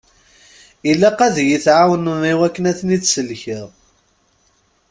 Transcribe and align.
Ilaq 0.91 1.19
ad 1.27 1.35
yi-tɛawnem 1.47 2.21
i 2.31 2.33
wakken 2.39 2.65
ad 2.71 2.75
ten-id-sellkeɣ. 2.79 3.67